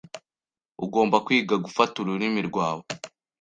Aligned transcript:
Ugomba 0.85 1.17
kwiga 1.25 1.55
gufata 1.65 1.95
ururimi 1.99 2.41
rwawe. 2.49 2.83